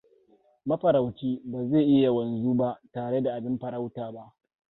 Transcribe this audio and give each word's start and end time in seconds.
Mafaraucin 0.65 1.41
ba 1.45 1.65
zai 1.69 1.85
iya 1.85 2.11
wanzu 2.11 2.53
ba 2.53 2.81
tare 2.93 3.21
da 3.23 3.33
abin 3.35 3.59
farauta 3.59 4.11
ba. 4.11 4.35